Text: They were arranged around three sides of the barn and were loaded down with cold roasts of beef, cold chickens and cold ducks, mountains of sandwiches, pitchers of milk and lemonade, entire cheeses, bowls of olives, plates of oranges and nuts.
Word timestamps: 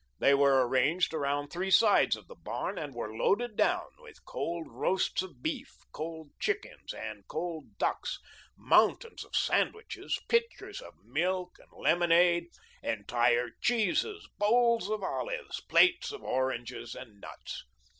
They 0.17 0.33
were 0.33 0.67
arranged 0.67 1.13
around 1.13 1.49
three 1.49 1.69
sides 1.69 2.15
of 2.15 2.27
the 2.27 2.33
barn 2.35 2.79
and 2.79 2.95
were 2.95 3.13
loaded 3.15 3.55
down 3.55 3.89
with 3.99 4.25
cold 4.25 4.65
roasts 4.67 5.21
of 5.21 5.43
beef, 5.43 5.69
cold 5.91 6.31
chickens 6.39 6.91
and 6.91 7.27
cold 7.27 7.77
ducks, 7.77 8.17
mountains 8.57 9.23
of 9.23 9.35
sandwiches, 9.35 10.17
pitchers 10.27 10.81
of 10.81 10.95
milk 11.05 11.57
and 11.59 11.69
lemonade, 11.73 12.47
entire 12.81 13.49
cheeses, 13.61 14.27
bowls 14.39 14.89
of 14.89 15.03
olives, 15.03 15.61
plates 15.69 16.11
of 16.11 16.23
oranges 16.23 16.95
and 16.95 17.19
nuts. 17.21 17.63